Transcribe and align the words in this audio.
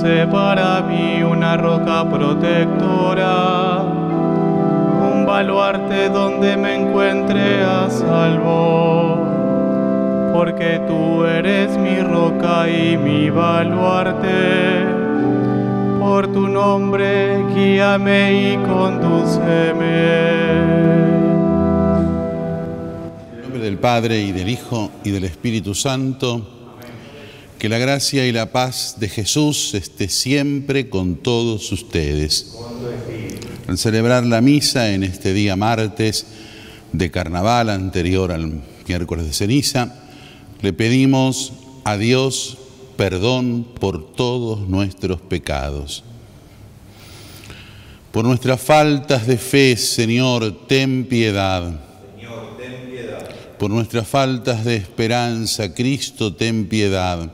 sé 0.00 0.26
para 0.30 0.80
mí 0.82 1.22
una 1.24 1.56
roca 1.56 2.08
protectora, 2.08 3.82
un 5.12 5.26
baluarte 5.26 6.08
donde 6.08 6.56
me 6.56 6.76
encuentre 6.76 7.64
a 7.64 7.90
salvo, 7.90 9.26
porque 10.32 10.80
tú 10.86 11.24
eres 11.24 11.76
mi 11.76 12.00
roca 12.00 12.68
y 12.68 12.96
mi 12.96 13.28
baluarte. 13.30 14.86
Por 15.98 16.32
tu 16.32 16.46
nombre, 16.46 17.44
guíame 17.54 18.52
y 18.52 18.56
condúceme 18.58 20.28
del 23.58 23.78
Padre 23.78 24.20
y 24.20 24.30
del 24.32 24.48
Hijo 24.48 24.92
y 25.02 25.10
del 25.10 25.24
Espíritu 25.24 25.74
Santo, 25.74 26.57
que 27.58 27.68
la 27.68 27.78
gracia 27.78 28.26
y 28.26 28.32
la 28.32 28.52
paz 28.52 28.96
de 28.98 29.08
Jesús 29.08 29.74
esté 29.74 30.08
siempre 30.08 30.88
con 30.88 31.16
todos 31.16 31.72
ustedes. 31.72 32.54
Al 33.66 33.76
celebrar 33.78 34.24
la 34.24 34.40
misa 34.40 34.92
en 34.92 35.02
este 35.02 35.32
día 35.32 35.56
martes 35.56 36.26
de 36.92 37.10
carnaval 37.10 37.68
anterior 37.68 38.32
al 38.32 38.62
miércoles 38.86 39.26
de 39.26 39.32
ceniza, 39.32 39.94
le 40.62 40.72
pedimos 40.72 41.52
a 41.84 41.96
Dios 41.96 42.58
perdón 42.96 43.66
por 43.78 44.12
todos 44.12 44.68
nuestros 44.68 45.20
pecados. 45.20 46.04
Por 48.12 48.24
nuestras 48.24 48.60
faltas 48.60 49.26
de 49.26 49.36
fe, 49.36 49.76
Señor, 49.76 50.66
ten 50.66 51.04
piedad 51.04 51.88
por 53.58 53.70
nuestras 53.70 54.06
faltas 54.06 54.64
de 54.64 54.76
esperanza, 54.76 55.74
Cristo, 55.74 56.32
ten 56.32 56.66
piedad. 56.66 57.28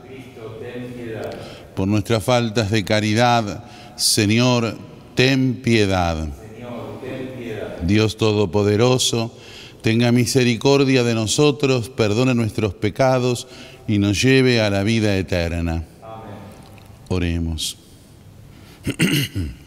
Por 1.75 1.87
nuestras 1.87 2.23
faltas 2.23 2.71
de 2.71 2.85
caridad, 2.85 3.65
Señor, 3.95 4.77
ten 5.15 5.61
piedad. 5.61 6.27
Dios 7.83 8.17
Todopoderoso, 8.17 9.35
tenga 9.81 10.11
misericordia 10.11 11.03
de 11.03 11.13
nosotros, 11.13 11.89
perdone 11.89 12.33
nuestros 12.33 12.73
pecados 12.73 13.47
y 13.87 13.99
nos 13.99 14.21
lleve 14.21 14.61
a 14.61 14.69
la 14.69 14.83
vida 14.83 15.17
eterna. 15.17 15.83
Oremos. 17.09 17.77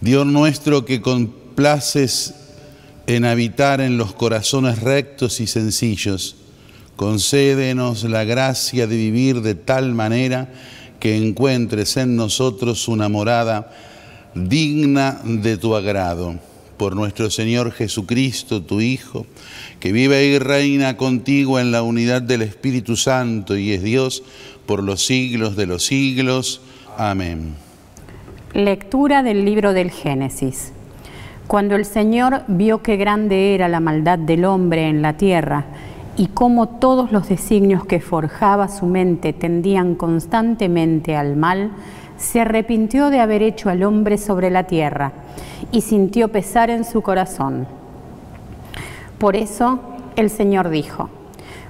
Dios 0.00 0.26
nuestro 0.26 0.84
que 0.84 1.00
complaces 1.00 2.34
en 3.06 3.24
habitar 3.24 3.80
en 3.80 3.98
los 3.98 4.14
corazones 4.14 4.80
rectos 4.80 5.40
y 5.40 5.46
sencillos. 5.46 6.36
Concédenos 7.00 8.04
la 8.04 8.24
gracia 8.24 8.86
de 8.86 8.94
vivir 8.94 9.40
de 9.40 9.54
tal 9.54 9.94
manera 9.94 10.48
que 10.98 11.16
encuentres 11.16 11.96
en 11.96 12.14
nosotros 12.14 12.88
una 12.88 13.08
morada 13.08 13.72
digna 14.34 15.18
de 15.24 15.56
tu 15.56 15.74
agrado. 15.74 16.34
Por 16.76 16.94
nuestro 16.96 17.30
Señor 17.30 17.72
Jesucristo, 17.72 18.62
tu 18.62 18.82
Hijo, 18.82 19.24
que 19.80 19.92
vive 19.92 20.26
y 20.26 20.38
reina 20.38 20.98
contigo 20.98 21.58
en 21.58 21.72
la 21.72 21.82
unidad 21.82 22.20
del 22.20 22.42
Espíritu 22.42 22.96
Santo 22.96 23.56
y 23.56 23.72
es 23.72 23.82
Dios 23.82 24.22
por 24.66 24.82
los 24.82 25.02
siglos 25.02 25.56
de 25.56 25.64
los 25.64 25.86
siglos. 25.86 26.60
Amén. 26.98 27.54
Lectura 28.52 29.22
del 29.22 29.46
libro 29.46 29.72
del 29.72 29.90
Génesis. 29.90 30.72
Cuando 31.46 31.76
el 31.76 31.86
Señor 31.86 32.42
vio 32.46 32.82
qué 32.82 32.98
grande 32.98 33.54
era 33.54 33.68
la 33.68 33.80
maldad 33.80 34.18
del 34.18 34.44
hombre 34.44 34.86
en 34.86 35.00
la 35.00 35.16
tierra 35.16 35.64
y 36.20 36.26
cómo 36.26 36.68
todos 36.68 37.12
los 37.12 37.30
designios 37.30 37.86
que 37.86 37.98
forjaba 37.98 38.68
su 38.68 38.84
mente 38.84 39.32
tendían 39.32 39.94
constantemente 39.94 41.16
al 41.16 41.34
mal, 41.34 41.70
se 42.18 42.42
arrepintió 42.42 43.08
de 43.08 43.20
haber 43.20 43.42
hecho 43.42 43.70
al 43.70 43.82
hombre 43.82 44.18
sobre 44.18 44.50
la 44.50 44.64
tierra 44.64 45.12
y 45.72 45.80
sintió 45.80 46.28
pesar 46.28 46.68
en 46.68 46.84
su 46.84 47.00
corazón. 47.00 47.66
Por 49.16 49.34
eso 49.34 49.80
el 50.14 50.28
Señor 50.28 50.68
dijo, 50.68 51.08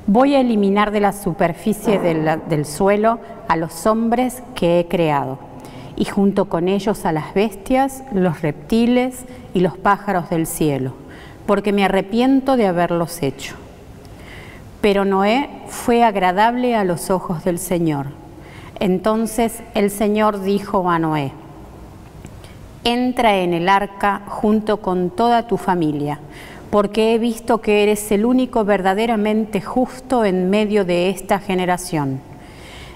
voy 0.09 0.35
a 0.35 0.41
eliminar 0.41 0.91
de 0.91 0.99
la 0.99 1.13
superficie 1.13 2.01
del, 2.01 2.67
suelo 2.67 3.21
a 3.47 3.55
los 3.55 3.87
hombres 3.87 4.43
que 4.57 4.81
he 4.81 4.89
creado 4.89 5.39
y 5.95 6.07
junto 6.07 6.47
con 6.47 6.67
ellos 6.67 7.07
a 7.07 7.13
las 7.13 7.35
bestias, 7.35 8.03
los 8.13 8.43
reptiles 8.43 9.27
y 9.55 9.61
los 9.61 9.79
pájaros 9.79 10.29
del 10.29 10.49
cielo, 10.49 10.95
porque 11.47 11.73
me 11.73 11.85
arrepiento 11.85 12.57
de 12.57 12.67
haberlos 12.67 13.23
hecho. 13.23 13.55
Pero 14.81 15.05
Noé 15.05 15.49
fue 15.69 16.03
agradable 16.03 16.75
a 16.75 16.85
los 16.85 17.11
ojos 17.11 17.45
del 17.45 17.59
Señor. 17.59 18.07
Entonces 18.79 19.63
el 19.75 19.91
Señor 19.91 20.43
dijo 20.43 20.89
a 20.91 20.99
Noé, 20.99 21.33
entra 22.85 23.37
en 23.37 23.53
el 23.53 23.69
arca 23.69 24.23
junto 24.27 24.79
con 24.79 25.11
toda 25.11 25.47
tu 25.47 25.59
familia, 25.59 26.19
porque 26.71 27.15
he 27.15 27.19
visto 27.19 27.61
que 27.61 27.83
eres 27.83 28.11
el 28.11 28.25
único 28.25 28.65
verdaderamente 28.65 29.61
justo 29.61 30.25
en 30.25 30.49
medio 30.49 30.85
de 30.85 31.11
esta 31.11 31.39
generación 31.39 32.21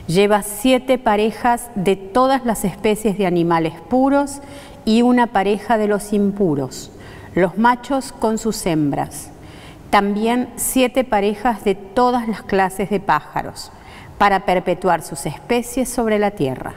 Lleva 0.06 0.42
siete 0.42 0.98
parejas 0.98 1.70
de 1.74 1.96
todas 1.96 2.44
las 2.44 2.66
especies 2.66 3.16
de 3.16 3.26
animales 3.26 3.72
puros 3.88 4.42
y 4.84 5.00
una 5.00 5.28
pareja 5.28 5.78
de 5.78 5.88
los 5.88 6.12
impuros, 6.12 6.92
los 7.34 7.56
machos 7.56 8.12
con 8.12 8.36
sus 8.36 8.66
hembras. 8.66 9.30
También 9.94 10.48
siete 10.56 11.04
parejas 11.04 11.62
de 11.62 11.76
todas 11.76 12.26
las 12.26 12.42
clases 12.42 12.90
de 12.90 12.98
pájaros, 12.98 13.70
para 14.18 14.40
perpetuar 14.40 15.02
sus 15.02 15.24
especies 15.24 15.88
sobre 15.88 16.18
la 16.18 16.32
tierra. 16.32 16.74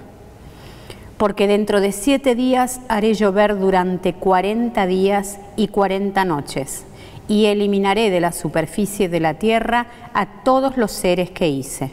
Porque 1.18 1.48
dentro 1.48 1.82
de 1.82 1.94
siete 1.94 2.36
días 2.36 2.80
haré 2.90 3.16
llover 3.16 3.58
durante 3.58 4.14
cuarenta 4.14 4.86
días 4.86 5.40
y 5.56 5.70
cuarenta 5.70 6.26
noches, 6.26 6.86
y 7.28 7.46
eliminaré 7.46 8.12
de 8.12 8.20
la 8.22 8.32
superficie 8.32 9.10
de 9.10 9.20
la 9.20 9.34
tierra 9.34 9.88
a 10.14 10.44
todos 10.44 10.78
los 10.78 10.92
seres 10.92 11.32
que 11.32 11.48
hice. 11.48 11.90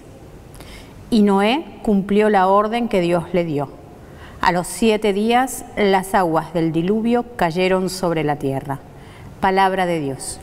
Y 1.09 1.23
Noé 1.23 1.65
cumplió 1.83 2.29
la 2.29 2.49
orden 2.49 2.87
que 2.87 3.01
Dios 3.01 3.25
le 3.33 3.45
dio. 3.45 3.71
A 4.43 4.53
los 4.53 4.67
siete 4.67 5.15
días 5.15 5.65
las 5.75 6.15
aguas 6.15 6.53
del 6.53 6.71
diluvio 6.71 7.25
cayeron 7.37 7.89
sobre 7.89 8.25
la 8.25 8.37
tierra. 8.37 8.81
Palabra 9.41 9.87
de 9.87 10.01
Dios. 10.01 10.39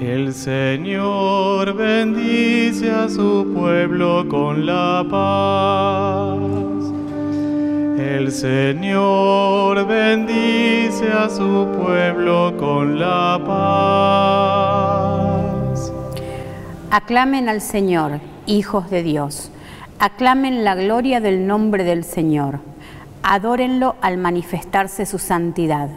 El 0.00 0.32
Señor 0.32 1.74
bendice 1.74 2.92
a 2.92 3.08
su 3.08 3.52
pueblo 3.52 4.24
con 4.28 4.66
la 4.66 5.04
paz. 5.10 6.38
El 7.98 8.30
Señor 8.30 9.84
bendice 9.88 11.10
a 11.10 11.28
su 11.28 11.66
pueblo 11.76 12.54
con 12.56 13.00
la 13.00 13.40
paz. 15.74 15.92
Aclamen 16.92 17.48
al 17.48 17.62
Señor, 17.62 18.20
hijos 18.46 18.88
de 18.90 19.02
Dios. 19.02 19.50
Aclamen 20.02 20.64
la 20.64 20.74
gloria 20.76 21.20
del 21.20 21.46
nombre 21.46 21.84
del 21.84 22.04
Señor. 22.04 22.60
Adórenlo 23.22 23.96
al 24.00 24.16
manifestarse 24.16 25.04
su 25.04 25.18
santidad. 25.18 25.90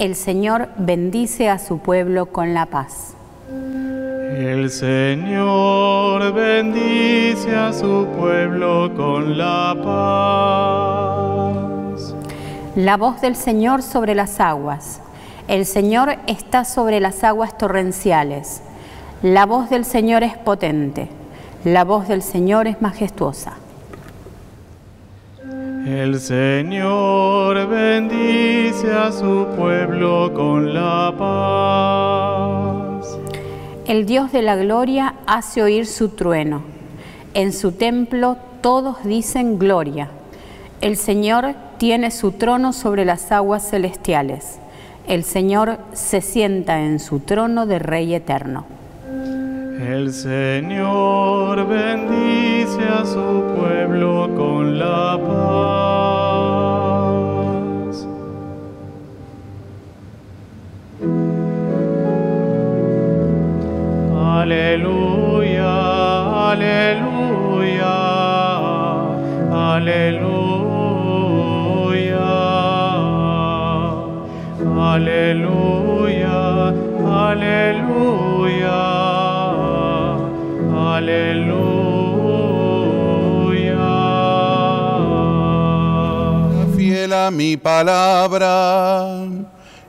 El 0.00 0.16
Señor 0.16 0.70
bendice 0.76 1.48
a 1.48 1.60
su 1.60 1.78
pueblo 1.78 2.26
con 2.26 2.52
la 2.52 2.66
paz. 2.66 3.14
El 3.48 4.70
Señor 4.70 6.34
bendice 6.34 7.54
a 7.54 7.72
su 7.72 8.08
pueblo 8.18 8.92
con 8.96 9.38
la 9.38 9.76
paz. 11.94 12.16
La 12.74 12.96
voz 12.96 13.20
del 13.20 13.36
Señor 13.36 13.82
sobre 13.82 14.16
las 14.16 14.40
aguas. 14.40 15.00
El 15.46 15.64
Señor 15.64 16.16
está 16.26 16.64
sobre 16.64 16.98
las 16.98 17.22
aguas 17.22 17.56
torrenciales. 17.56 18.62
La 19.22 19.46
voz 19.46 19.70
del 19.70 19.84
Señor 19.84 20.24
es 20.24 20.36
potente. 20.36 21.17
La 21.64 21.82
voz 21.82 22.06
del 22.06 22.22
Señor 22.22 22.68
es 22.68 22.80
majestuosa. 22.80 23.54
El 25.84 26.20
Señor 26.20 27.66
bendice 27.66 28.92
a 28.92 29.10
su 29.10 29.46
pueblo 29.56 30.32
con 30.34 30.72
la 30.72 31.12
paz. 31.18 33.18
El 33.86 34.06
Dios 34.06 34.30
de 34.30 34.42
la 34.42 34.54
gloria 34.54 35.16
hace 35.26 35.62
oír 35.62 35.86
su 35.86 36.10
trueno. 36.10 36.62
En 37.34 37.52
su 37.52 37.72
templo 37.72 38.36
todos 38.60 39.02
dicen 39.02 39.58
gloria. 39.58 40.10
El 40.80 40.96
Señor 40.96 41.54
tiene 41.78 42.12
su 42.12 42.32
trono 42.32 42.72
sobre 42.72 43.04
las 43.04 43.32
aguas 43.32 43.68
celestiales. 43.68 44.60
El 45.08 45.24
Señor 45.24 45.78
se 45.92 46.20
sienta 46.20 46.82
en 46.82 47.00
su 47.00 47.18
trono 47.18 47.66
de 47.66 47.80
Rey 47.80 48.14
eterno. 48.14 48.64
El 49.78 50.12
Señor 50.12 51.64
bendice 51.68 52.82
a 52.82 53.06
su 53.06 53.44
pueblo 53.56 54.28
con 54.36 54.76
la 54.76 55.16
paz. 55.24 55.37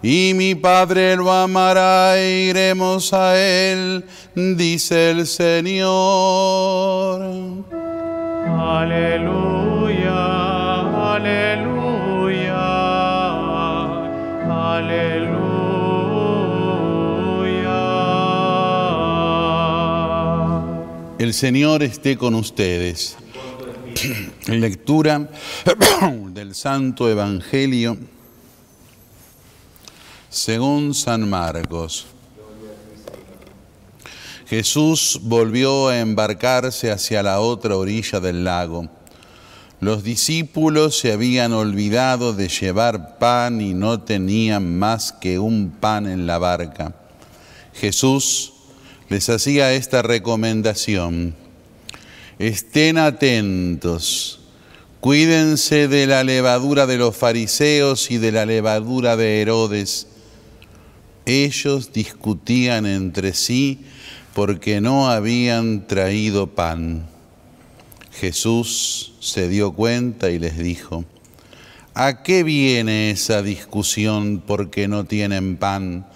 Y 0.01 0.33
mi 0.33 0.55
Padre 0.55 1.15
lo 1.17 1.31
amará, 1.31 2.17
e 2.17 2.47
iremos 2.49 3.13
a 3.13 3.37
él, 3.37 4.05
dice 4.33 5.11
el 5.11 5.27
Señor. 5.27 7.21
Aleluya, 8.57 10.13
aleluya, 11.15 12.55
aleluya. 14.77 15.49
El 21.19 21.33
Señor 21.33 21.83
esté 21.83 22.17
con 22.17 22.35
ustedes. 22.35 23.17
Lectura 24.47 25.29
del 26.33 26.55
Santo 26.55 27.09
Evangelio 27.09 27.97
según 30.29 30.93
San 30.93 31.29
Marcos. 31.29 32.05
Jesús 34.47 35.19
volvió 35.23 35.89
a 35.89 35.99
embarcarse 35.99 36.91
hacia 36.91 37.21
la 37.21 37.39
otra 37.39 37.75
orilla 37.75 38.19
del 38.19 38.43
lago. 38.43 38.89
Los 39.79 40.03
discípulos 40.03 40.97
se 40.97 41.11
habían 41.11 41.53
olvidado 41.53 42.33
de 42.33 42.49
llevar 42.49 43.17
pan 43.17 43.61
y 43.61 43.73
no 43.73 44.01
tenían 44.01 44.77
más 44.77 45.13
que 45.13 45.39
un 45.39 45.69
pan 45.69 46.07
en 46.07 46.27
la 46.27 46.37
barca. 46.37 46.95
Jesús 47.73 48.53
les 49.07 49.29
hacía 49.29 49.73
esta 49.73 50.01
recomendación. 50.01 51.35
Estén 52.39 52.97
atentos, 52.97 54.39
cuídense 54.99 55.87
de 55.87 56.07
la 56.07 56.23
levadura 56.23 56.87
de 56.87 56.97
los 56.97 57.15
fariseos 57.15 58.11
y 58.11 58.17
de 58.17 58.31
la 58.31 58.45
levadura 58.45 59.15
de 59.15 59.41
Herodes. 59.41 60.07
Ellos 61.29 61.93
discutían 61.93 62.87
entre 62.87 63.35
sí 63.35 63.81
porque 64.33 64.81
no 64.81 65.11
habían 65.11 65.85
traído 65.85 66.47
pan. 66.55 67.05
Jesús 68.11 69.13
se 69.19 69.47
dio 69.47 69.73
cuenta 69.73 70.31
y 70.31 70.39
les 70.39 70.57
dijo, 70.57 71.05
¿a 71.93 72.23
qué 72.23 72.41
viene 72.41 73.11
esa 73.11 73.43
discusión 73.43 74.41
porque 74.43 74.87
no 74.87 75.03
tienen 75.03 75.57
pan? 75.57 76.07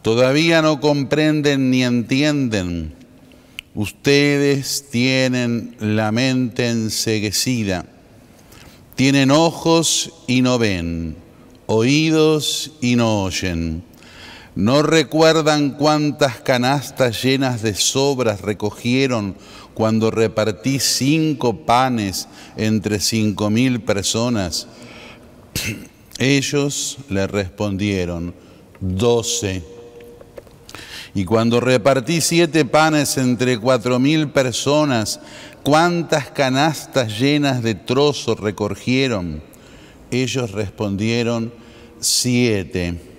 Todavía 0.00 0.62
no 0.62 0.80
comprenden 0.80 1.70
ni 1.70 1.84
entienden. 1.84 2.94
Ustedes 3.74 4.86
tienen 4.90 5.76
la 5.80 6.12
mente 6.12 6.70
enseguecida, 6.70 7.84
tienen 8.94 9.30
ojos 9.32 10.14
y 10.26 10.40
no 10.40 10.58
ven, 10.58 11.14
oídos 11.66 12.72
y 12.80 12.96
no 12.96 13.24
oyen. 13.24 13.85
¿No 14.56 14.82
recuerdan 14.82 15.72
cuántas 15.72 16.40
canastas 16.40 17.22
llenas 17.22 17.60
de 17.60 17.74
sobras 17.74 18.40
recogieron 18.40 19.36
cuando 19.74 20.10
repartí 20.10 20.78
cinco 20.80 21.66
panes 21.66 22.26
entre 22.56 22.98
cinco 23.00 23.50
mil 23.50 23.82
personas? 23.82 24.66
Ellos 26.18 26.96
le 27.10 27.26
respondieron, 27.26 28.34
doce. 28.80 29.62
Y 31.12 31.26
cuando 31.26 31.60
repartí 31.60 32.22
siete 32.22 32.64
panes 32.64 33.18
entre 33.18 33.58
cuatro 33.58 33.98
mil 33.98 34.30
personas, 34.30 35.20
¿cuántas 35.64 36.30
canastas 36.30 37.18
llenas 37.18 37.62
de 37.62 37.74
trozos 37.74 38.40
recogieron? 38.40 39.42
Ellos 40.10 40.52
respondieron, 40.52 41.52
siete. 42.00 43.15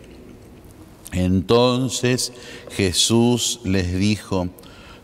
Entonces 1.12 2.34
Jesús 2.72 3.62
les 3.64 3.94
dijo, 3.94 4.50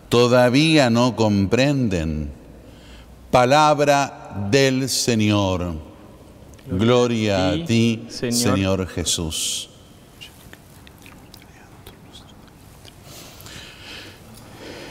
todavía 0.10 0.90
no 0.90 1.16
comprenden. 1.16 2.32
Palabra 3.32 4.48
del 4.52 4.90
Señor. 4.90 5.74
Gloria 6.68 7.50
a 7.50 7.66
ti, 7.66 8.06
Señor 8.10 8.88
Jesús. 8.88 9.70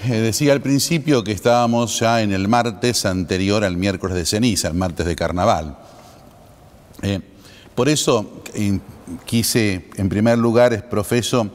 Eh, 0.04 0.14
Decía 0.14 0.52
al 0.52 0.60
principio 0.60 1.22
que 1.22 1.30
estábamos 1.30 2.00
ya 2.00 2.22
en 2.22 2.32
el 2.32 2.48
martes 2.48 3.06
anterior 3.06 3.62
al 3.62 3.76
miércoles 3.76 4.16
de 4.16 4.26
ceniza, 4.26 4.68
el 4.68 4.74
martes 4.74 5.06
de 5.06 5.14
carnaval. 5.14 5.78
Eh, 7.02 7.20
por 7.74 7.88
eso 7.88 8.42
eh, 8.54 8.80
quise, 9.24 9.88
en 9.96 10.08
primer 10.08 10.38
lugar, 10.38 10.72
es 10.72 10.82
profeso 10.82 11.50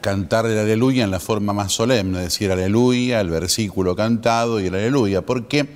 cantar 0.00 0.46
el 0.46 0.58
aleluya 0.58 1.04
en 1.04 1.10
la 1.10 1.20
forma 1.20 1.52
más 1.52 1.72
solemne, 1.72 2.20
decir 2.20 2.50
aleluya, 2.50 3.20
el 3.20 3.30
versículo 3.30 3.96
cantado 3.96 4.60
y 4.60 4.66
el 4.66 4.74
aleluya, 4.74 5.22
porque 5.22 5.68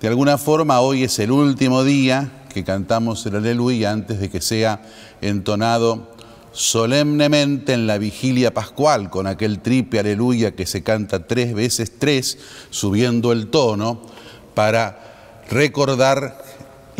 de 0.00 0.08
alguna 0.08 0.38
forma 0.38 0.80
hoy 0.80 1.04
es 1.04 1.18
el 1.18 1.30
último 1.30 1.84
día 1.84 2.44
que 2.52 2.64
cantamos 2.64 3.24
el 3.26 3.36
aleluya 3.36 3.92
antes 3.92 4.18
de 4.20 4.30
que 4.30 4.40
sea 4.40 4.82
entonado 5.20 6.10
solemnemente 6.52 7.74
en 7.74 7.86
la 7.86 7.98
vigilia 7.98 8.52
pascual 8.52 9.08
con 9.08 9.26
aquel 9.26 9.60
triple 9.60 10.00
aleluya 10.00 10.52
que 10.52 10.66
se 10.66 10.82
canta 10.82 11.26
tres 11.26 11.54
veces 11.54 11.92
tres, 11.98 12.38
subiendo 12.70 13.32
el 13.32 13.48
tono, 13.48 14.02
para 14.54 15.44
recordar 15.48 16.42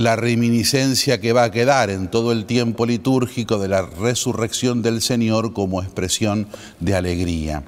la 0.00 0.16
reminiscencia 0.16 1.20
que 1.20 1.34
va 1.34 1.44
a 1.44 1.50
quedar 1.50 1.90
en 1.90 2.08
todo 2.08 2.32
el 2.32 2.46
tiempo 2.46 2.86
litúrgico 2.86 3.58
de 3.58 3.68
la 3.68 3.82
resurrección 3.82 4.80
del 4.80 5.02
Señor 5.02 5.52
como 5.52 5.82
expresión 5.82 6.48
de 6.80 6.94
alegría. 6.94 7.64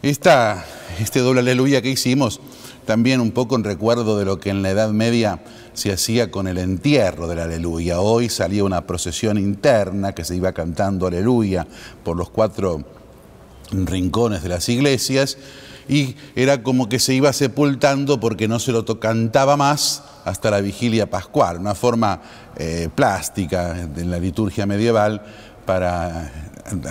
Esta, 0.00 0.64
este 0.98 1.20
doble 1.20 1.40
aleluya 1.40 1.82
que 1.82 1.90
hicimos, 1.90 2.40
también 2.86 3.20
un 3.20 3.32
poco 3.32 3.54
en 3.56 3.64
recuerdo 3.64 4.18
de 4.18 4.24
lo 4.24 4.40
que 4.40 4.48
en 4.48 4.62
la 4.62 4.70
Edad 4.70 4.92
Media 4.92 5.40
se 5.74 5.92
hacía 5.92 6.30
con 6.30 6.48
el 6.48 6.56
entierro 6.56 7.28
del 7.28 7.40
aleluya. 7.40 8.00
Hoy 8.00 8.30
salía 8.30 8.64
una 8.64 8.86
procesión 8.86 9.36
interna 9.36 10.14
que 10.14 10.24
se 10.24 10.34
iba 10.34 10.52
cantando 10.52 11.06
aleluya 11.06 11.66
por 12.02 12.16
los 12.16 12.30
cuatro 12.30 12.82
rincones 13.72 14.42
de 14.42 14.48
las 14.48 14.68
iglesias 14.70 15.36
y 15.88 16.16
era 16.34 16.62
como 16.62 16.88
que 16.88 16.98
se 16.98 17.14
iba 17.14 17.32
sepultando 17.32 18.20
porque 18.20 18.48
no 18.48 18.58
se 18.58 18.72
lo 18.72 18.84
cantaba 19.00 19.56
más 19.56 20.02
hasta 20.24 20.50
la 20.50 20.60
vigilia 20.60 21.10
pascual, 21.10 21.58
una 21.58 21.74
forma 21.74 22.20
eh, 22.56 22.88
plástica 22.94 23.74
de 23.86 24.04
la 24.04 24.18
liturgia 24.18 24.66
medieval 24.66 25.22
para 25.66 26.30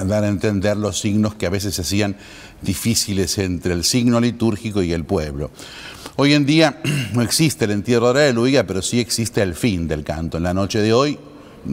dar 0.06 0.24
a 0.24 0.28
entender 0.28 0.78
los 0.78 1.00
signos 1.00 1.36
que 1.36 1.46
a 1.46 1.50
veces 1.50 1.76
se 1.76 1.82
hacían 1.82 2.16
difíciles 2.62 3.38
entre 3.38 3.74
el 3.74 3.84
signo 3.84 4.20
litúrgico 4.20 4.84
y 4.84 4.94
el 4.94 5.06
pueblo. 5.06 5.52
Hoy 6.16 6.34
en 6.34 6.46
día 6.46 6.82
no 7.14 7.22
existe 7.22 7.66
el 7.66 7.72
entierro 7.72 8.10
de 8.10 8.14
la 8.14 8.20
aleluya, 8.22 8.68
pero 8.68 8.82
sí 8.82 9.00
existe 9.00 9.42
el 9.42 9.56
fin 9.56 9.88
del 9.88 10.04
canto. 10.04 10.38
En 10.38 10.44
la 10.44 10.54
noche 10.54 10.80
de 10.80 10.94
hoy, 10.94 11.18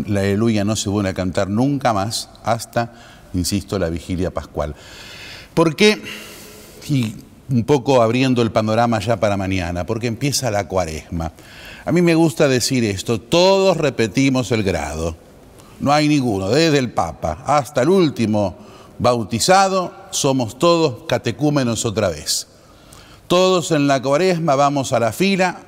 la 0.06 0.20
aleluya 0.20 0.64
no 0.64 0.76
se 0.76 0.88
vuelve 0.88 1.10
a 1.10 1.14
cantar 1.14 1.48
nunca 1.48 1.92
más 1.92 2.30
hasta, 2.44 2.92
insisto, 3.34 3.78
la 3.78 3.90
vigilia 3.90 4.30
pascual. 4.30 4.74
¿Por 5.54 5.76
qué? 5.76 6.00
Y 6.88 7.14
un 7.50 7.64
poco 7.64 8.02
abriendo 8.02 8.42
el 8.42 8.50
panorama 8.50 8.98
ya 8.98 9.18
para 9.18 9.36
mañana, 9.36 9.86
porque 9.86 10.06
empieza 10.06 10.50
la 10.50 10.68
cuaresma. 10.68 11.32
A 11.84 11.92
mí 11.92 12.02
me 12.02 12.14
gusta 12.14 12.48
decir 12.48 12.84
esto, 12.84 13.20
todos 13.20 13.76
repetimos 13.76 14.52
el 14.52 14.62
grado, 14.62 15.16
no 15.80 15.92
hay 15.92 16.08
ninguno, 16.08 16.50
desde 16.50 16.78
el 16.78 16.92
Papa 16.92 17.42
hasta 17.46 17.82
el 17.82 17.88
último 17.88 18.56
bautizado, 18.98 19.92
somos 20.10 20.58
todos 20.58 21.04
catecúmenos 21.06 21.84
otra 21.84 22.08
vez. 22.08 22.48
Todos 23.28 23.70
en 23.70 23.86
la 23.86 24.02
cuaresma 24.02 24.54
vamos 24.54 24.92
a 24.92 25.00
la 25.00 25.12
fila 25.12 25.60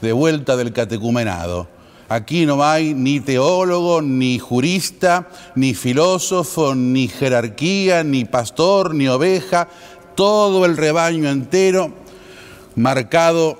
de 0.00 0.12
vuelta 0.12 0.56
del 0.56 0.72
catecumenado. 0.72 1.68
Aquí 2.08 2.44
no 2.44 2.62
hay 2.62 2.92
ni 2.92 3.20
teólogo, 3.20 4.02
ni 4.02 4.38
jurista, 4.38 5.28
ni 5.54 5.72
filósofo, 5.72 6.74
ni 6.74 7.08
jerarquía, 7.08 8.04
ni 8.04 8.26
pastor, 8.26 8.94
ni 8.94 9.08
oveja, 9.08 9.68
todo 10.14 10.64
el 10.66 10.76
rebaño 10.76 11.30
entero 11.30 11.92
marcado 12.74 13.58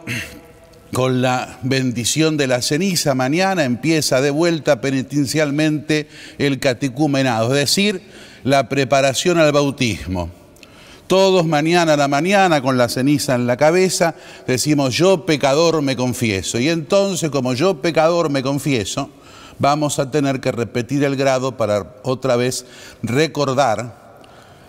con 0.93 1.23
la 1.23 1.59
bendición 1.63 2.37
de 2.37 2.47
la 2.47 2.63
ceniza. 2.63 3.15
Mañana 3.15 3.65
empieza 3.65 4.21
de 4.21 4.31
vuelta 4.31 4.81
penitencialmente 4.81 6.09
el 6.39 6.59
catecumenado, 6.59 7.55
es 7.55 7.61
decir, 7.61 8.03
la 8.45 8.69
preparación 8.69 9.39
al 9.39 9.53
bautismo. 9.53 10.31
Todos 11.07 11.47
mañana 11.47 11.95
a 11.95 11.97
la 11.97 12.09
mañana 12.09 12.63
con 12.63 12.79
la 12.79 12.89
ceniza 12.89 13.35
en 13.35 13.47
la 13.47 13.57
cabeza 13.57 14.15
decimos 14.47 14.95
yo 14.95 15.27
pecador 15.27 15.83
me 15.83 15.97
confieso. 15.97 16.59
Y 16.59 16.69
entonces 16.69 17.31
como 17.31 17.53
yo 17.55 17.83
pecador 17.83 18.31
me 18.31 18.43
confieso, 18.43 19.11
vamos 19.59 19.99
a 19.99 20.11
tener 20.11 20.41
que 20.41 20.53
repetir 20.53 21.05
el 21.05 21.17
grado 21.17 21.57
para 21.57 21.97
otra 22.03 22.37
vez 22.37 22.65
recordar 23.03 24.02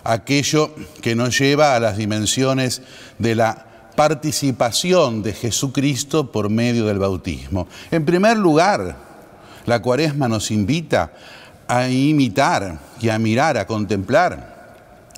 aquello 0.04 0.74
que 1.00 1.14
nos 1.14 1.38
lleva 1.38 1.74
a 1.74 1.80
las 1.80 1.96
dimensiones 1.96 2.82
de 3.18 3.34
la 3.34 3.66
participación 3.96 5.22
de 5.22 5.32
Jesucristo 5.32 6.30
por 6.30 6.50
medio 6.50 6.86
del 6.86 6.98
bautismo. 6.98 7.66
En 7.90 8.04
primer 8.04 8.36
lugar, 8.36 8.96
la 9.66 9.80
cuaresma 9.80 10.28
nos 10.28 10.50
invita 10.50 11.12
a 11.66 11.88
imitar 11.88 12.78
y 13.00 13.08
a 13.08 13.18
mirar, 13.18 13.56
a 13.56 13.66
contemplar 13.66 14.54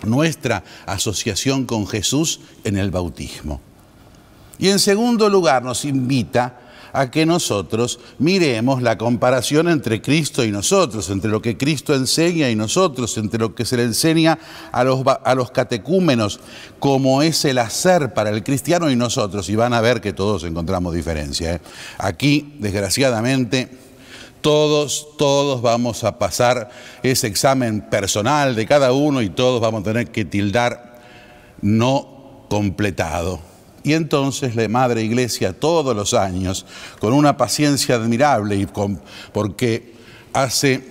nuestra 0.04 0.62
asociación 0.86 1.64
con 1.64 1.86
Jesús 1.86 2.40
en 2.64 2.76
el 2.76 2.90
bautismo. 2.90 3.60
Y 4.58 4.68
en 4.68 4.78
segundo 4.78 5.28
lugar 5.28 5.62
nos 5.62 5.84
invita 5.84 6.60
a 6.96 7.10
que 7.10 7.26
nosotros 7.26 8.00
miremos 8.18 8.80
la 8.80 8.96
comparación 8.96 9.68
entre 9.68 10.00
Cristo 10.00 10.42
y 10.44 10.50
nosotros, 10.50 11.10
entre 11.10 11.30
lo 11.30 11.42
que 11.42 11.58
Cristo 11.58 11.94
enseña 11.94 12.48
y 12.48 12.56
nosotros, 12.56 13.18
entre 13.18 13.38
lo 13.38 13.54
que 13.54 13.66
se 13.66 13.76
le 13.76 13.82
enseña 13.82 14.38
a 14.72 14.82
los, 14.82 15.02
a 15.06 15.34
los 15.34 15.50
catecúmenos, 15.50 16.40
como 16.78 17.20
es 17.20 17.44
el 17.44 17.58
hacer 17.58 18.14
para 18.14 18.30
el 18.30 18.42
cristiano 18.42 18.90
y 18.90 18.96
nosotros. 18.96 19.48
Y 19.50 19.56
van 19.56 19.74
a 19.74 19.82
ver 19.82 20.00
que 20.00 20.14
todos 20.14 20.44
encontramos 20.44 20.94
diferencia. 20.94 21.56
¿eh? 21.56 21.60
Aquí, 21.98 22.54
desgraciadamente, 22.58 23.68
todos, 24.40 25.08
todos 25.18 25.60
vamos 25.60 26.02
a 26.02 26.18
pasar 26.18 26.70
ese 27.02 27.26
examen 27.26 27.82
personal 27.82 28.54
de 28.54 28.64
cada 28.64 28.92
uno 28.92 29.20
y 29.20 29.28
todos 29.28 29.60
vamos 29.60 29.82
a 29.82 29.84
tener 29.84 30.10
que 30.10 30.24
tildar 30.24 30.98
no 31.60 32.46
completado. 32.48 33.55
Y 33.86 33.94
entonces 33.94 34.56
la 34.56 34.66
Madre 34.68 35.04
Iglesia 35.04 35.52
todos 35.52 35.94
los 35.94 36.12
años, 36.12 36.66
con 36.98 37.12
una 37.12 37.36
paciencia 37.36 37.94
admirable 37.94 38.56
y 38.56 38.66
con, 38.66 39.00
porque 39.32 39.94
hace 40.32 40.82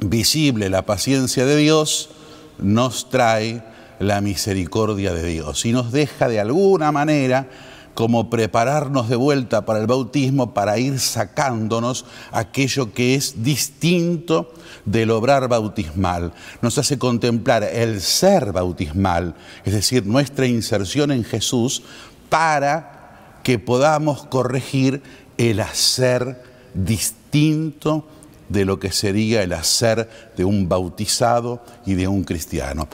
visible 0.00 0.68
la 0.68 0.84
paciencia 0.84 1.46
de 1.46 1.56
Dios, 1.56 2.10
nos 2.58 3.08
trae 3.08 3.64
la 3.98 4.20
misericordia 4.20 5.14
de 5.14 5.26
Dios 5.26 5.64
y 5.64 5.72
nos 5.72 5.90
deja 5.90 6.28
de 6.28 6.38
alguna 6.38 6.92
manera 6.92 7.48
como 7.94 8.30
prepararnos 8.30 9.08
de 9.08 9.16
vuelta 9.16 9.64
para 9.64 9.80
el 9.80 9.86
bautismo 9.86 10.54
para 10.54 10.78
ir 10.78 10.98
sacándonos 10.98 12.06
aquello 12.30 12.92
que 12.92 13.14
es 13.14 13.42
distinto 13.42 14.52
del 14.84 15.10
obrar 15.10 15.48
bautismal. 15.48 16.32
Nos 16.62 16.78
hace 16.78 16.98
contemplar 16.98 17.64
el 17.64 18.00
ser 18.00 18.52
bautismal, 18.52 19.34
es 19.64 19.74
decir, 19.74 20.06
nuestra 20.06 20.46
inserción 20.46 21.12
en 21.12 21.24
Jesús 21.24 21.82
para 22.28 23.40
que 23.42 23.58
podamos 23.58 24.24
corregir 24.26 25.02
el 25.36 25.60
hacer 25.60 26.42
distinto 26.74 28.06
de 28.48 28.64
lo 28.64 28.78
que 28.78 28.92
sería 28.92 29.42
el 29.42 29.52
hacer 29.52 30.08
de 30.36 30.44
un 30.44 30.68
bautizado 30.68 31.62
y 31.84 31.94
de 31.94 32.08
un 32.08 32.24
cristiano. 32.24 32.88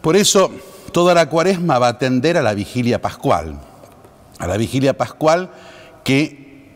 Por 0.00 0.16
eso, 0.16 0.50
toda 0.92 1.14
la 1.14 1.28
cuaresma 1.28 1.78
va 1.78 1.88
a 1.88 1.98
tender 1.98 2.36
a 2.36 2.42
la 2.42 2.54
vigilia 2.54 3.00
pascual 3.00 3.71
a 4.42 4.48
la 4.48 4.56
vigilia 4.56 4.96
pascual 4.96 5.50
que 6.02 6.66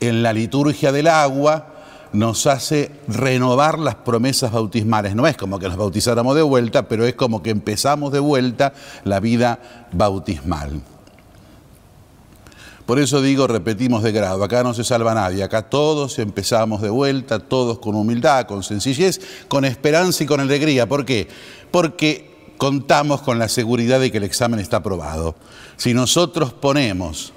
en 0.00 0.22
la 0.22 0.32
liturgia 0.32 0.92
del 0.92 1.08
agua 1.08 1.66
nos 2.14 2.46
hace 2.46 2.90
renovar 3.06 3.78
las 3.78 3.96
promesas 3.96 4.50
bautismales. 4.50 5.14
No 5.14 5.26
es 5.26 5.36
como 5.36 5.58
que 5.58 5.68
nos 5.68 5.76
bautizáramos 5.76 6.34
de 6.34 6.40
vuelta, 6.40 6.88
pero 6.88 7.04
es 7.04 7.14
como 7.14 7.42
que 7.42 7.50
empezamos 7.50 8.12
de 8.12 8.18
vuelta 8.18 8.72
la 9.04 9.20
vida 9.20 9.58
bautismal. 9.92 10.80
Por 12.86 12.98
eso 12.98 13.20
digo, 13.20 13.46
repetimos 13.46 14.02
de 14.02 14.12
grado, 14.12 14.42
acá 14.42 14.62
no 14.62 14.72
se 14.72 14.82
salva 14.82 15.12
nadie, 15.12 15.42
acá 15.42 15.68
todos 15.68 16.18
empezamos 16.18 16.80
de 16.80 16.88
vuelta, 16.88 17.40
todos 17.40 17.78
con 17.78 17.94
humildad, 17.94 18.46
con 18.46 18.62
sencillez, 18.62 19.20
con 19.48 19.66
esperanza 19.66 20.24
y 20.24 20.26
con 20.26 20.40
alegría. 20.40 20.88
¿Por 20.88 21.04
qué? 21.04 21.28
Porque 21.70 22.31
contamos 22.62 23.22
con 23.22 23.40
la 23.40 23.48
seguridad 23.48 23.98
de 23.98 24.12
que 24.12 24.18
el 24.18 24.22
examen 24.22 24.60
está 24.60 24.76
aprobado. 24.76 25.34
Si 25.76 25.94
nosotros 25.94 26.52
ponemos 26.52 27.32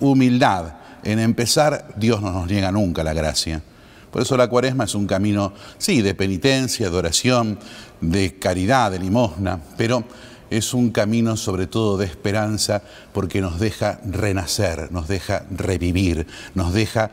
humildad 0.00 0.74
en 1.04 1.20
empezar, 1.20 1.94
Dios 1.96 2.20
no 2.20 2.32
nos 2.32 2.48
niega 2.48 2.72
nunca 2.72 3.04
la 3.04 3.12
gracia. 3.12 3.62
Por 4.10 4.22
eso 4.22 4.36
la 4.36 4.48
cuaresma 4.48 4.82
es 4.82 4.96
un 4.96 5.06
camino, 5.06 5.52
sí, 5.78 6.02
de 6.02 6.16
penitencia, 6.16 6.90
de 6.90 6.96
oración, 6.96 7.56
de 8.00 8.36
caridad, 8.40 8.90
de 8.90 8.98
limosna, 8.98 9.60
pero 9.76 10.02
es 10.50 10.74
un 10.74 10.90
camino 10.90 11.36
sobre 11.36 11.68
todo 11.68 11.96
de 11.96 12.06
esperanza 12.06 12.82
porque 13.12 13.40
nos 13.40 13.60
deja 13.60 14.00
renacer, 14.04 14.90
nos 14.90 15.06
deja 15.06 15.44
revivir, 15.52 16.26
nos 16.56 16.72
deja 16.72 17.12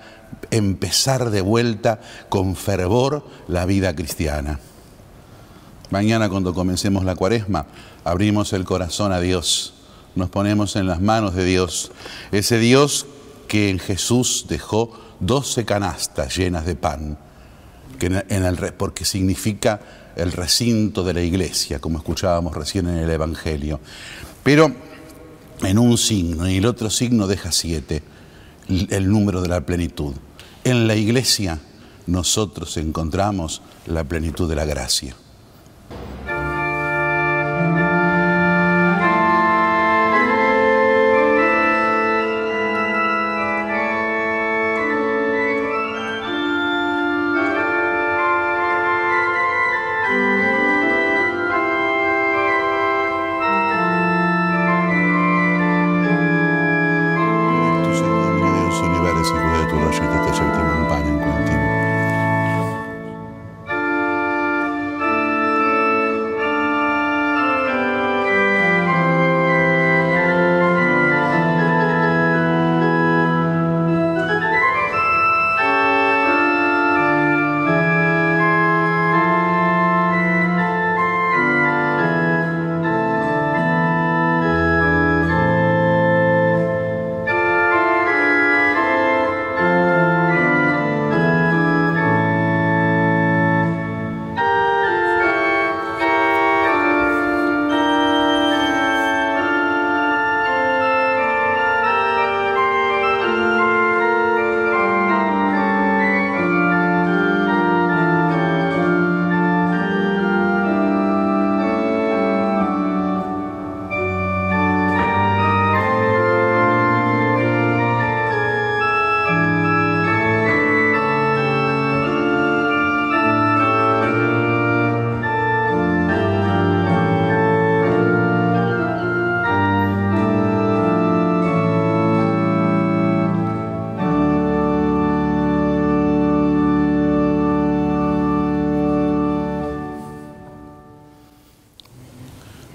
empezar 0.49 1.29
de 1.29 1.41
vuelta 1.41 1.99
con 2.27 2.55
fervor 2.55 3.23
la 3.47 3.67
vida 3.67 3.95
cristiana. 3.95 4.59
Mañana 5.91 6.29
cuando 6.29 6.53
comencemos 6.53 7.03
la 7.03 7.15
cuaresma, 7.15 7.65
abrimos 8.05 8.53
el 8.53 8.63
corazón 8.63 9.11
a 9.11 9.19
Dios, 9.19 9.73
nos 10.15 10.29
ponemos 10.29 10.77
en 10.77 10.87
las 10.87 11.01
manos 11.01 11.35
de 11.35 11.43
Dios, 11.43 11.91
ese 12.31 12.59
Dios 12.59 13.05
que 13.49 13.69
en 13.69 13.77
Jesús 13.77 14.45
dejó 14.47 14.97
doce 15.19 15.65
canastas 15.65 16.37
llenas 16.37 16.65
de 16.65 16.75
pan, 16.75 17.17
que 17.99 18.05
en 18.05 18.45
el, 18.45 18.73
porque 18.75 19.03
significa 19.03 19.81
el 20.15 20.31
recinto 20.31 21.03
de 21.03 21.13
la 21.13 21.21
iglesia, 21.23 21.79
como 21.79 21.97
escuchábamos 21.97 22.55
recién 22.55 22.87
en 22.87 22.95
el 22.95 23.09
Evangelio. 23.09 23.81
Pero 24.43 24.73
en 25.61 25.77
un 25.77 25.97
signo, 25.97 26.49
y 26.49 26.55
el 26.57 26.67
otro 26.67 26.89
signo 26.89 27.27
deja 27.27 27.51
siete, 27.51 28.01
el 28.69 29.09
número 29.09 29.41
de 29.41 29.49
la 29.49 29.65
plenitud. 29.65 30.13
En 30.63 30.87
la 30.87 30.95
iglesia 30.95 31.59
nosotros 32.07 32.77
encontramos 32.77 33.61
la 33.87 34.05
plenitud 34.05 34.47
de 34.47 34.55
la 34.55 34.63
gracia. 34.63 35.15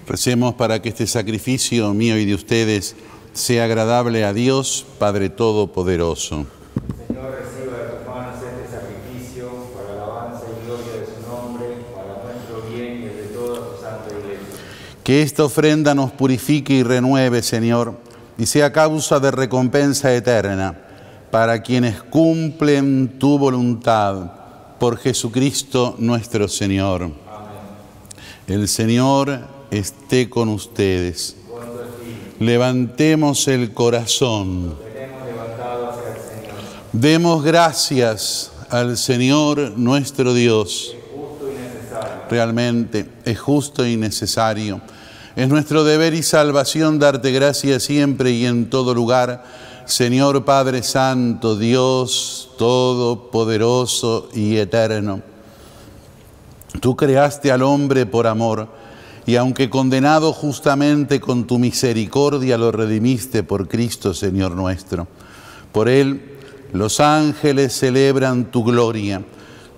Recemos 0.07 0.55
para 0.55 0.81
que 0.81 0.91
este 0.91 1.07
sacrificio 1.09 1.93
mío 1.93 2.17
y 2.17 2.25
de 2.25 2.35
ustedes 2.35 2.95
sea 3.33 3.65
agradable 3.65 4.25
a 4.25 4.33
Dios, 4.33 4.87
Padre 5.01 5.31
Todopoderoso. 5.31 6.47
Señor, 7.09 7.33
reciba 7.33 7.77
de 7.77 7.89
tus 7.89 8.07
manos 8.07 8.37
este 8.37 8.71
sacrificio 8.71 9.51
para 9.75 9.97
la 9.97 10.05
alabanza 10.05 10.45
y 10.47 10.65
gloria 10.65 10.93
de 10.93 11.07
su 11.07 11.29
nombre, 11.29 11.67
para 11.93 12.23
nuestro 12.23 12.71
bien 12.71 13.03
y 13.03 13.05
el 13.07 13.17
de 13.17 13.35
toda 13.35 13.57
su 13.57 13.83
santa 13.83 14.11
iglesia. 14.17 14.47
Que 15.03 15.23
esta 15.23 15.45
ofrenda 15.45 15.93
nos 15.93 16.13
purifique 16.13 16.75
y 16.75 16.85
renueve, 16.85 17.43
Señor, 17.43 17.99
y 18.39 18.47
sea 18.47 18.73
causa 18.73 19.19
de 19.19 19.33
recompensa 19.33 20.15
eterna 20.15 20.79
para 21.33 21.63
quienes 21.63 22.01
cumplen 22.05 23.19
tu 23.19 23.39
voluntad 23.39 24.31
por 24.79 24.99
Jesucristo 24.99 25.97
nuestro 25.99 26.47
Señor. 26.47 27.11
El 28.47 28.69
Señor 28.69 29.56
esté 29.71 30.29
con 30.31 30.49
ustedes. 30.49 31.37
Levantemos 32.39 33.49
el 33.49 33.73
corazón. 33.73 34.75
Demos 36.93 37.43
gracias 37.43 38.53
al 38.71 38.97
Señor 38.97 39.73
nuestro 39.77 40.35
Dios. 40.35 40.95
Realmente 42.31 43.09
es 43.25 43.39
justo 43.39 43.87
y 43.87 43.97
necesario. 43.97 44.81
Es 45.35 45.49
nuestro 45.49 45.85
deber 45.85 46.15
y 46.15 46.23
salvación 46.23 46.99
darte 46.99 47.31
gracias 47.31 47.85
siempre 47.85 48.31
y 48.33 48.47
en 48.47 48.71
todo 48.71 48.95
lugar, 48.95 49.45
Señor 49.85 50.45
Padre 50.45 50.83
Santo, 50.83 51.57
Dios 51.57 52.51
Todopoderoso 52.59 54.29
y 54.35 54.57
Eterno. 54.57 55.21
Tú 56.81 56.97
creaste 56.97 57.53
al 57.53 57.63
hombre 57.63 58.07
por 58.07 58.27
amor 58.27 58.69
y 59.27 59.35
aunque 59.35 59.69
condenado 59.69 60.33
justamente 60.33 61.21
con 61.21 61.47
tu 61.49 61.59
misericordia 61.59 62.57
lo 62.57 62.71
redimiste 62.71 63.43
por 63.43 63.67
Cristo, 63.67 64.15
Señor 64.15 64.53
nuestro. 64.53 65.09
Por 65.73 65.89
él 65.89 66.37
los 66.73 67.01
ángeles 67.01 67.77
celebran 67.77 68.53
tu 68.53 68.63
gloria, 68.63 69.23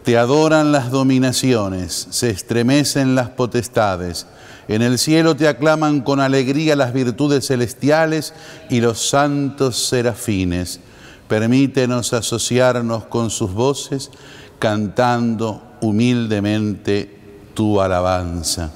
te 0.04 0.18
adoran 0.18 0.70
las 0.70 0.90
dominaciones, 0.90 2.08
se 2.10 2.28
estremecen 2.28 3.14
las 3.14 3.30
potestades. 3.30 4.26
En 4.68 4.82
el 4.82 4.98
cielo 4.98 5.34
te 5.34 5.48
aclaman 5.48 6.02
con 6.02 6.20
alegría 6.20 6.76
las 6.76 6.92
virtudes 6.92 7.46
celestiales 7.46 8.34
y 8.68 8.82
los 8.82 9.08
santos 9.08 9.88
serafines. 9.88 10.80
Permítenos 11.26 12.12
asociarnos 12.12 13.04
con 13.06 13.30
sus 13.30 13.52
voces, 13.52 14.10
cantando 14.58 15.62
humildemente 15.80 17.18
tu 17.54 17.80
alabanza. 17.80 18.72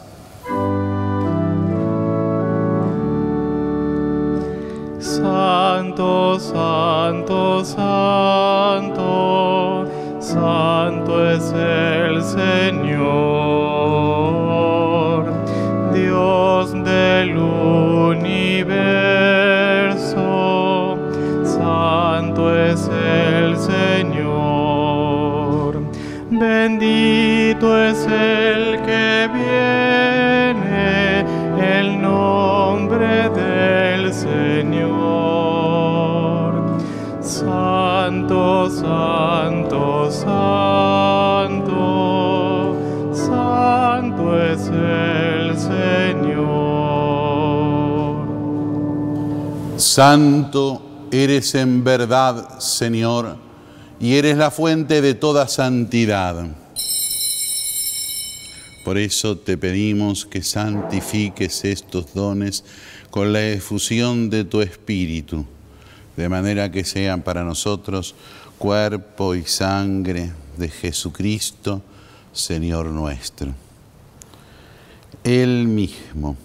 Santo, 6.03 6.41
santo, 6.41 7.65
santo, 7.65 9.05
santo 10.19 11.31
es 11.31 11.53
el 11.53 12.21
Señor, 12.25 13.23
Dios 15.95 16.73
del 16.73 17.37
universo, 17.39 18.49
santo 21.45 22.53
es 22.53 22.89
el 22.89 23.57
Señor, 23.57 24.25
bendito 26.33 27.79
es 27.81 28.05
el 28.09 28.62
Santo, 38.81 40.11
santo, 40.11 40.35
santo, 43.13 44.43
es 44.43 44.67
el 44.69 45.59
Señor. 45.59 46.63
Santo 49.77 50.83
eres 51.11 51.55
en 51.55 51.85
verdad, 51.85 52.59
Señor, 52.61 53.37
y 54.01 54.15
eres 54.15 54.37
la 54.39 54.51
fuente 54.51 55.03
de 55.03 55.15
toda 55.15 55.47
santidad. 55.49 56.47
Por 58.85 58.99
eso 58.99 59.37
te 59.37 59.57
pedimos 59.59 60.27
que 60.27 60.43
santifiques 60.43 61.65
estos 61.65 62.15
dones 62.15 62.65
con 63.11 63.33
la 63.33 63.47
efusión 63.47 64.31
de 64.31 64.45
tu 64.45 64.61
Espíritu, 64.61 65.45
de 66.17 66.29
manera 66.29 66.71
que 66.71 66.85
sean 66.85 67.23
para 67.23 67.45
nosotros 67.45 68.15
cuerpo 68.59 69.35
y 69.35 69.45
sangre 69.45 70.33
de 70.57 70.69
Jesucristo, 70.69 71.83
Señor 72.33 72.87
nuestro. 72.87 73.53
Él 75.25 75.67
mismo, 75.67 76.37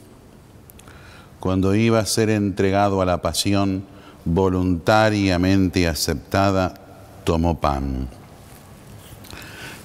cuando 1.40 1.76
iba 1.76 2.00
a 2.00 2.06
ser 2.06 2.30
entregado 2.30 3.02
a 3.02 3.06
la 3.06 3.22
pasión 3.22 3.84
voluntariamente 4.26 5.88
aceptada, 5.88 6.74
tomó 7.24 7.60
pan. 7.60 8.08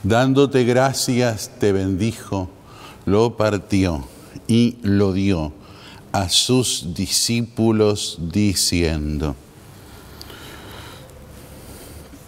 Dándote 0.02 0.64
gracias, 0.64 1.50
te 1.60 1.72
bendijo, 1.72 2.50
lo 3.06 3.36
partió 3.36 4.04
y 4.48 4.78
lo 4.82 5.12
dio 5.12 5.52
a 6.12 6.28
sus 6.28 6.94
discípulos 6.94 8.18
diciendo, 8.32 9.36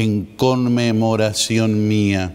en 0.00 0.24
conmemoración 0.36 1.88
mía. 1.88 2.32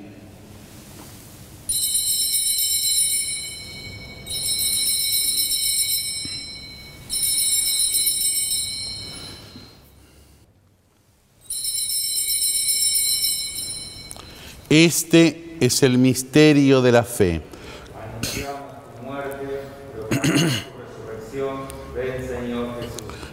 Este 14.69 15.55
es 15.61 15.83
el 15.83 15.97
misterio 15.97 16.81
de 16.81 16.91
la 16.91 17.03
fe. 17.03 17.41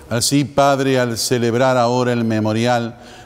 Así, 0.08 0.44
Padre, 0.44 1.00
al 1.00 1.18
celebrar 1.18 1.76
ahora 1.76 2.12
el 2.12 2.24
memorial 2.24 2.96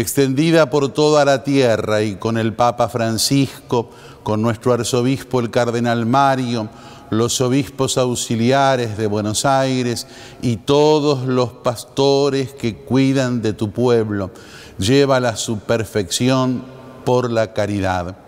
extendida 0.00 0.70
por 0.70 0.88
toda 0.92 1.24
la 1.24 1.42
tierra 1.44 2.02
y 2.02 2.16
con 2.16 2.38
el 2.38 2.54
Papa 2.54 2.88
Francisco, 2.88 3.90
con 4.22 4.42
nuestro 4.42 4.72
arzobispo 4.72 5.40
el 5.40 5.50
Cardenal 5.50 6.06
Mario, 6.06 6.68
los 7.10 7.40
obispos 7.40 7.96
auxiliares 7.96 8.98
de 8.98 9.06
Buenos 9.06 9.44
Aires 9.44 10.06
y 10.42 10.56
todos 10.56 11.26
los 11.26 11.50
pastores 11.50 12.52
que 12.52 12.76
cuidan 12.76 13.40
de 13.40 13.52
tu 13.54 13.70
pueblo. 13.70 14.30
Llévala 14.78 15.30
a 15.30 15.36
su 15.36 15.58
perfección 15.58 16.62
por 17.04 17.30
la 17.30 17.52
caridad. 17.52 18.27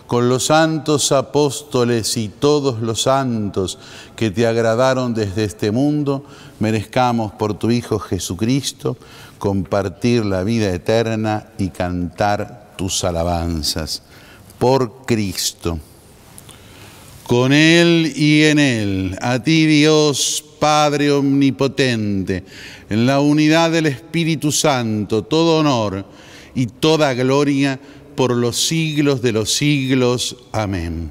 con 0.11 0.27
los 0.27 0.47
santos 0.47 1.13
apóstoles 1.13 2.17
y 2.17 2.27
todos 2.27 2.81
los 2.81 3.03
santos 3.03 3.79
que 4.17 4.29
te 4.29 4.45
agradaron 4.45 5.13
desde 5.13 5.45
este 5.45 5.71
mundo, 5.71 6.25
merezcamos 6.59 7.31
por 7.31 7.57
tu 7.57 7.71
Hijo 7.71 7.97
Jesucristo 7.97 8.97
compartir 9.39 10.25
la 10.25 10.43
vida 10.43 10.69
eterna 10.69 11.47
y 11.57 11.69
cantar 11.69 12.73
tus 12.75 13.05
alabanzas. 13.05 14.03
Por 14.59 15.05
Cristo, 15.05 15.79
con 17.25 17.53
Él 17.53 18.11
y 18.13 18.43
en 18.43 18.59
Él, 18.59 19.17
a 19.21 19.41
ti 19.41 19.65
Dios 19.65 20.43
Padre 20.59 21.13
Omnipotente, 21.13 22.43
en 22.89 23.05
la 23.05 23.21
unidad 23.21 23.71
del 23.71 23.85
Espíritu 23.85 24.51
Santo, 24.51 25.23
todo 25.23 25.59
honor 25.59 26.03
y 26.53 26.65
toda 26.65 27.13
gloria 27.13 27.79
por 28.21 28.37
los 28.37 28.55
siglos 28.67 29.23
de 29.23 29.31
los 29.31 29.51
siglos. 29.51 30.35
Amén. 30.51 31.09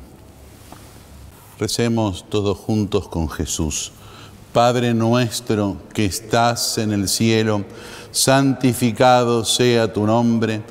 Recemos 1.58 2.24
todos 2.30 2.56
juntos 2.56 3.08
con 3.08 3.28
Jesús. 3.28 3.90
Padre 4.52 4.94
nuestro 4.94 5.76
que 5.92 6.04
estás 6.04 6.78
en 6.78 6.92
el 6.92 7.08
cielo, 7.08 7.64
santificado 8.12 9.44
sea 9.44 9.92
tu 9.92 10.06
nombre, 10.06 10.62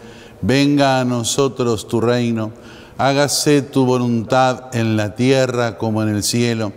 venga 0.41 1.01
a 1.01 1.03
nosotros 1.03 1.89
tu 1.89 1.99
reino, 1.99 2.53
hágase 2.97 3.61
tu 3.61 3.85
voluntad 3.85 4.73
en 4.73 4.95
la 4.95 5.15
tierra 5.15 5.77
como 5.77 6.01
en 6.03 6.07
el 6.07 6.23
cielo. 6.23 6.71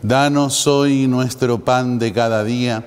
Danos 0.00 0.66
hoy 0.66 1.06
nuestro 1.06 1.62
pan 1.62 1.98
de 1.98 2.14
cada 2.14 2.44
día 2.44 2.86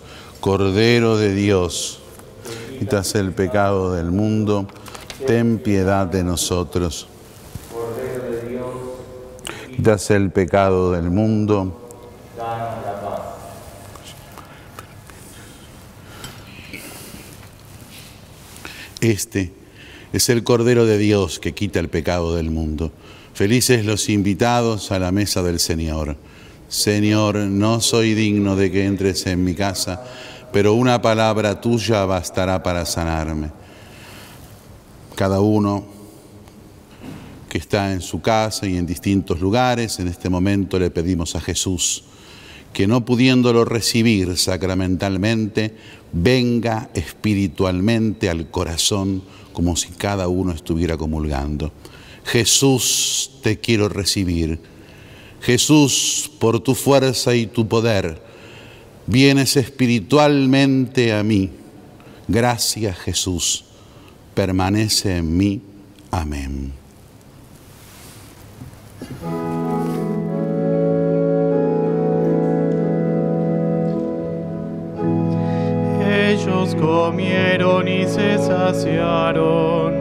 Cordero 0.41 1.17
de 1.17 1.35
Dios, 1.35 1.99
quitas 2.79 3.13
el 3.13 3.31
pecado 3.31 3.93
del 3.93 4.09
mundo, 4.09 4.67
ten 5.27 5.59
piedad 5.59 6.07
de 6.07 6.23
nosotros. 6.23 7.07
Quitas 9.75 10.09
el 10.09 10.31
pecado 10.31 10.93
del 10.93 11.11
mundo, 11.11 11.87
danos 12.35 12.83
la 12.83 13.01
paz. 13.01 13.21
Este 18.99 19.53
es 20.11 20.29
el 20.29 20.43
Cordero 20.43 20.87
de 20.87 20.97
Dios 20.97 21.39
que 21.39 21.53
quita 21.53 21.79
el 21.79 21.89
pecado 21.89 22.35
del 22.35 22.49
mundo. 22.49 22.91
Felices 23.35 23.85
los 23.85 24.09
invitados 24.09 24.91
a 24.91 24.97
la 24.97 25.11
mesa 25.11 25.43
del 25.43 25.59
Señor. 25.59 26.17
Señor, 26.67 27.35
no 27.35 27.81
soy 27.81 28.13
digno 28.13 28.55
de 28.55 28.71
que 28.71 28.85
entres 28.85 29.27
en 29.27 29.43
mi 29.43 29.53
casa 29.53 30.01
pero 30.51 30.73
una 30.73 31.01
palabra 31.01 31.59
tuya 31.59 32.05
bastará 32.05 32.61
para 32.61 32.85
sanarme. 32.85 33.51
Cada 35.15 35.39
uno 35.39 35.85
que 37.49 37.57
está 37.57 37.91
en 37.91 38.01
su 38.01 38.21
casa 38.21 38.65
y 38.65 38.77
en 38.77 38.85
distintos 38.85 39.39
lugares, 39.39 39.99
en 39.99 40.07
este 40.07 40.29
momento 40.29 40.79
le 40.79 40.89
pedimos 40.89 41.35
a 41.35 41.41
Jesús 41.41 42.03
que 42.73 42.87
no 42.87 43.05
pudiéndolo 43.05 43.65
recibir 43.65 44.37
sacramentalmente, 44.37 45.75
venga 46.13 46.89
espiritualmente 46.93 48.29
al 48.29 48.49
corazón 48.49 49.23
como 49.53 49.75
si 49.75 49.89
cada 49.89 50.27
uno 50.27 50.53
estuviera 50.53 50.97
comulgando. 50.97 51.71
Jesús, 52.23 53.31
te 53.43 53.59
quiero 53.59 53.89
recibir. 53.89 54.59
Jesús, 55.41 56.31
por 56.39 56.59
tu 56.59 56.75
fuerza 56.75 57.35
y 57.35 57.47
tu 57.47 57.67
poder, 57.67 58.21
vienes 59.07 59.57
espiritualmente 59.57 61.13
a 61.13 61.23
mí. 61.23 61.49
Gracias 62.27 62.97
Jesús, 62.99 63.65
permanece 64.33 65.17
en 65.17 65.37
mí. 65.37 65.61
Amén. 66.11 66.73
Ellos 76.09 76.75
comieron 76.75 77.87
y 77.87 78.05
se 78.05 78.37
saciaron. 78.37 79.93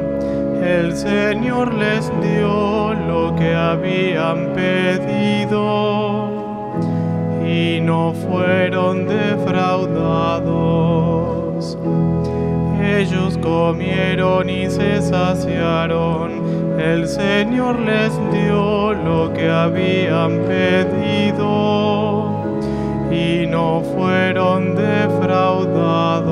El 0.62 0.96
Señor 0.96 1.74
les 1.74 2.06
dio 2.20 2.94
lo 2.94 3.34
que 3.36 3.54
habían 3.54 4.52
pedido 4.54 6.39
y 7.50 7.80
no 7.80 8.12
fueron 8.12 9.08
defraudados. 9.08 11.76
Ellos 12.80 13.36
comieron 13.38 14.48
y 14.48 14.70
se 14.70 15.02
saciaron, 15.02 16.78
el 16.78 17.08
Señor 17.08 17.80
les 17.80 18.12
dio 18.30 18.94
lo 18.94 19.32
que 19.32 19.50
habían 19.50 20.38
pedido 20.46 21.40
y 23.10 23.48
no 23.48 23.82
fueron 23.96 24.76
defraudados. 24.76 26.29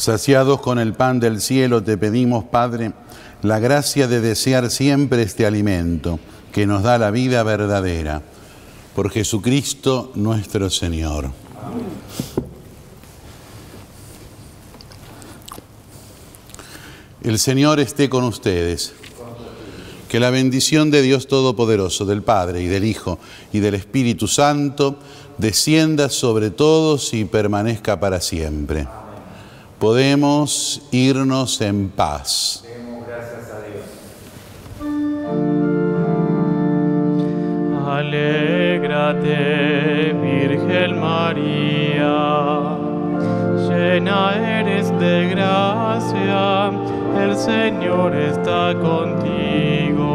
Saciados 0.00 0.62
con 0.62 0.78
el 0.78 0.94
pan 0.94 1.20
del 1.20 1.42
cielo, 1.42 1.82
te 1.82 1.98
pedimos, 1.98 2.44
Padre, 2.44 2.92
la 3.42 3.58
gracia 3.58 4.08
de 4.08 4.22
desear 4.22 4.70
siempre 4.70 5.20
este 5.20 5.44
alimento 5.44 6.18
que 6.52 6.66
nos 6.66 6.82
da 6.82 6.96
la 6.96 7.10
vida 7.10 7.42
verdadera. 7.42 8.22
Por 8.94 9.10
Jesucristo 9.10 10.10
nuestro 10.14 10.70
Señor. 10.70 11.30
El 17.22 17.38
Señor 17.38 17.78
esté 17.78 18.08
con 18.08 18.24
ustedes. 18.24 18.94
Que 20.08 20.18
la 20.18 20.30
bendición 20.30 20.90
de 20.90 21.02
Dios 21.02 21.26
Todopoderoso, 21.26 22.06
del 22.06 22.22
Padre 22.22 22.62
y 22.62 22.68
del 22.68 22.84
Hijo 22.84 23.18
y 23.52 23.60
del 23.60 23.74
Espíritu 23.74 24.28
Santo, 24.28 24.98
descienda 25.36 26.08
sobre 26.08 26.48
todos 26.48 27.12
y 27.12 27.26
permanezca 27.26 28.00
para 28.00 28.22
siempre. 28.22 28.86
Podemos 29.80 30.82
irnos 30.92 31.60
en 31.62 31.88
paz. 31.88 32.62
Demos 32.62 33.06
gracias 33.08 33.50
a 33.50 33.62
Dios. 33.64 33.86
Alégrate, 37.88 39.32
Virgen 40.22 41.00
María, 41.00 42.76
llena 43.70 44.34
eres 44.60 44.90
de 44.98 45.30
gracia, 45.30 46.70
el 47.18 47.34
Señor 47.36 48.14
está 48.14 48.74
contigo. 48.74 50.10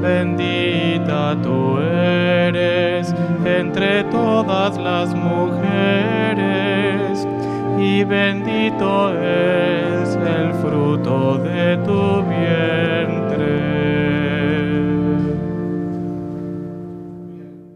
Bendita 0.00 1.36
tú 1.42 1.78
eres 1.78 3.14
entre 3.44 4.04
todas 4.04 4.78
las 4.78 5.14
mujeres, 5.14 6.79
y 7.80 8.04
bendito 8.04 9.10
es 9.14 10.14
el 10.14 10.52
fruto 10.60 11.38
de 11.38 11.78
tu 11.78 12.22
vientre. 12.28 13.19